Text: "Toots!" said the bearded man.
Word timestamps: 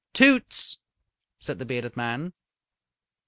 "Toots!" 0.13 0.79
said 1.39 1.59
the 1.59 1.65
bearded 1.67 1.95
man. 1.95 2.33